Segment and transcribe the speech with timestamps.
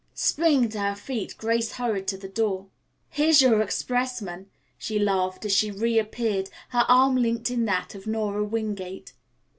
[0.15, 2.65] Springing to her feet, Grace hurried to the door.
[3.11, 8.43] "Here's your expressman," she laughed, as she reappeared, her arm linked in that of Nora
[8.43, 9.13] Wingate.